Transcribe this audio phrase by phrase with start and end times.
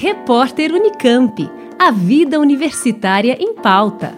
[0.00, 1.50] Repórter Unicamp.
[1.76, 4.16] A vida universitária em pauta.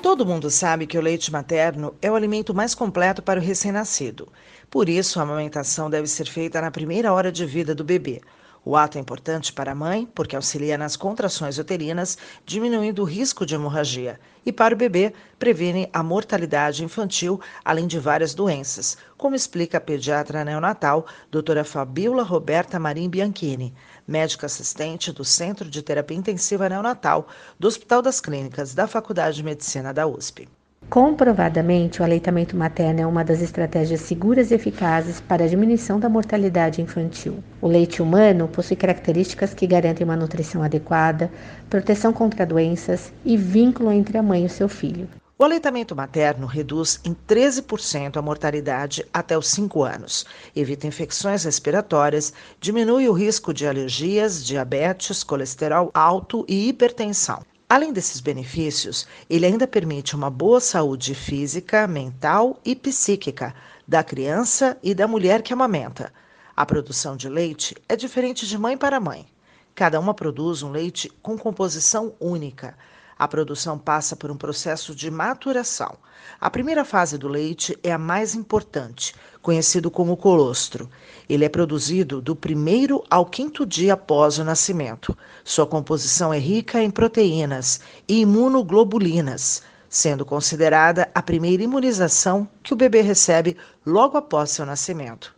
[0.00, 4.28] Todo mundo sabe que o leite materno é o alimento mais completo para o recém-nascido.
[4.70, 8.20] Por isso, a amamentação deve ser feita na primeira hora de vida do bebê.
[8.66, 13.44] O ato é importante para a mãe porque auxilia nas contrações uterinas, diminuindo o risco
[13.44, 14.18] de hemorragia.
[14.46, 19.80] E para o bebê, previne a mortalidade infantil, além de várias doenças, como explica a
[19.80, 23.74] pediatra neonatal, doutora Fabiola Roberta Marim Bianchini,
[24.08, 29.42] médica assistente do Centro de Terapia Intensiva Neonatal do Hospital das Clínicas da Faculdade de
[29.42, 30.48] Medicina da USP.
[30.88, 36.08] Comprovadamente, o aleitamento materno é uma das estratégias seguras e eficazes para a diminuição da
[36.08, 37.42] mortalidade infantil.
[37.60, 41.30] O leite humano possui características que garantem uma nutrição adequada,
[41.68, 45.08] proteção contra doenças e vínculo entre a mãe e seu filho.
[45.36, 50.24] O aleitamento materno reduz em 13% a mortalidade até os 5 anos,
[50.54, 57.42] evita infecções respiratórias, diminui o risco de alergias, diabetes, colesterol alto e hipertensão.
[57.74, 63.52] Além desses benefícios, ele ainda permite uma boa saúde física, mental e psíquica
[63.84, 66.12] da criança e da mulher que amamenta.
[66.54, 69.26] A produção de leite é diferente de mãe para mãe.
[69.74, 72.78] Cada uma produz um leite com composição única.
[73.18, 75.96] A produção passa por um processo de maturação.
[76.40, 80.90] A primeira fase do leite é a mais importante, conhecido como colostro.
[81.28, 85.16] Ele é produzido do primeiro ao quinto dia após o nascimento.
[85.44, 92.76] Sua composição é rica em proteínas e imunoglobulinas, sendo considerada a primeira imunização que o
[92.76, 95.33] bebê recebe logo após seu nascimento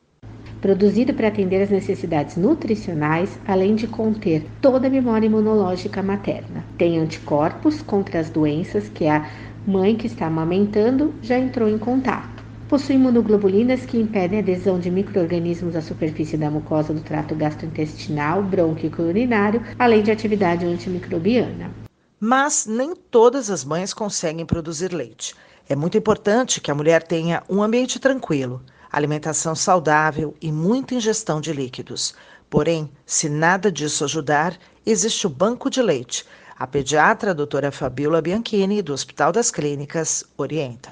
[0.66, 6.64] produzido para atender às necessidades nutricionais, além de conter toda a memória imunológica materna.
[6.76, 9.30] Tem anticorpos contra as doenças que a
[9.64, 12.42] mãe que está amamentando já entrou em contato.
[12.68, 18.42] Possui imunoglobulinas que impedem a adesão de microrganismos à superfície da mucosa do trato gastrointestinal,
[18.42, 21.70] brônquico e urinário, além de atividade antimicrobiana.
[22.18, 25.32] Mas nem todas as mães conseguem produzir leite.
[25.68, 28.60] É muito importante que a mulher tenha um ambiente tranquilo
[28.90, 32.14] alimentação saudável e muita ingestão de líquidos.
[32.48, 36.24] Porém, se nada disso ajudar, existe o banco de leite.
[36.58, 40.90] A pediatra a doutora Fabiola Bianchini, do Hospital das Clínicas, orienta.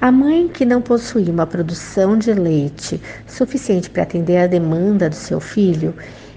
[0.00, 5.14] A mãe que não possui uma produção de leite suficiente para atender a demanda do
[5.14, 5.94] seu filho,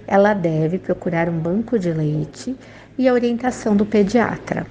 [0.08, 2.56] ela deve procurar um banco de leite
[2.98, 4.66] e a orientação do pediatra.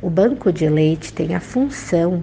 [0.00, 2.22] O banco de leite tem a função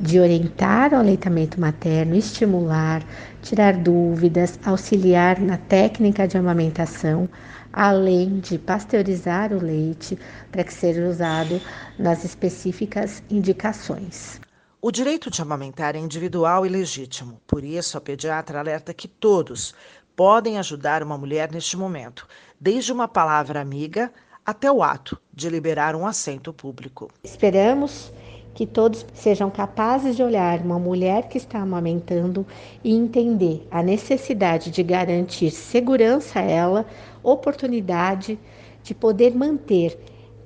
[0.00, 3.02] de orientar o aleitamento materno, estimular,
[3.42, 7.28] tirar dúvidas, auxiliar na técnica de amamentação,
[7.70, 10.18] além de pasteurizar o leite
[10.50, 11.60] para que seja usado
[11.98, 14.40] nas específicas indicações.
[14.80, 19.74] O direito de amamentar é individual e legítimo, por isso a pediatra alerta que todos
[20.16, 22.26] podem ajudar uma mulher neste momento,
[22.58, 24.10] desde uma palavra amiga
[24.44, 27.10] até o ato de liberar um assento público.
[27.22, 28.10] Esperamos
[28.54, 32.46] que todos sejam capazes de olhar uma mulher que está amamentando
[32.82, 36.86] e entender a necessidade de garantir segurança a ela,
[37.22, 38.38] oportunidade
[38.82, 39.98] de poder manter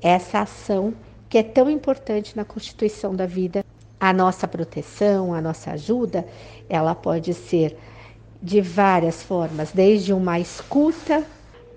[0.02, 0.92] essa ação
[1.28, 3.64] que é tão importante na constituição da vida.
[3.98, 6.26] A nossa proteção, a nossa ajuda,
[6.68, 7.76] ela pode ser
[8.42, 11.24] de várias formas, desde uma escuta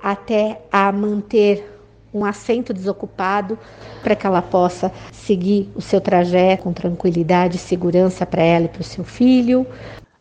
[0.01, 1.76] até a manter
[2.13, 3.57] um assento desocupado
[4.01, 8.69] para que ela possa seguir o seu trajeto com tranquilidade e segurança para ela e
[8.69, 9.65] para o seu filho.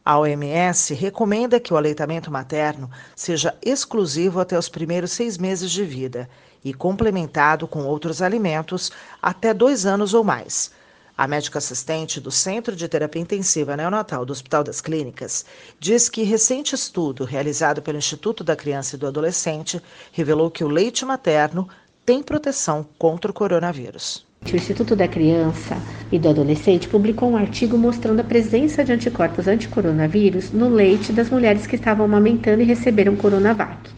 [0.04, 5.82] A OMS recomenda que o aleitamento materno seja exclusivo até os primeiros seis meses de
[5.84, 6.28] vida
[6.64, 10.70] e complementado com outros alimentos até dois anos ou mais.
[11.18, 15.46] A médica assistente do Centro de Terapia Intensiva Neonatal do Hospital das Clínicas
[15.80, 19.80] diz que recente estudo realizado pelo Instituto da Criança e do Adolescente
[20.12, 21.66] revelou que o leite materno
[22.04, 24.26] tem proteção contra o coronavírus.
[24.44, 25.78] O Instituto da Criança
[26.12, 31.30] e do Adolescente publicou um artigo mostrando a presença de anticorpos anticoronavírus no leite das
[31.30, 33.88] mulheres que estavam amamentando e receberam Coronavac,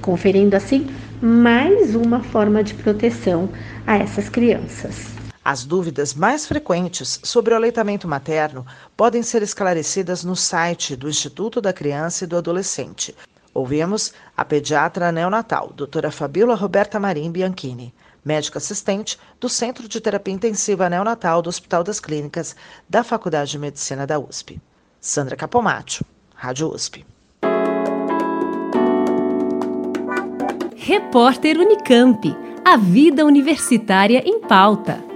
[0.00, 0.86] conferindo assim
[1.20, 3.50] mais uma forma de proteção
[3.86, 5.21] a essas crianças.
[5.44, 8.64] As dúvidas mais frequentes sobre o aleitamento materno
[8.96, 13.14] podem ser esclarecidas no site do Instituto da Criança e do Adolescente.
[13.52, 17.92] Ouvimos a pediatra neonatal, doutora Fabiola Roberta Marim Bianchini,
[18.24, 22.54] médica assistente do Centro de Terapia Intensiva Neonatal do Hospital das Clínicas
[22.88, 24.60] da Faculdade de Medicina da USP.
[25.00, 26.04] Sandra Capomatto,
[26.36, 27.04] Rádio USP.
[30.76, 32.36] Repórter Unicamp.
[32.64, 35.11] A vida universitária em pauta.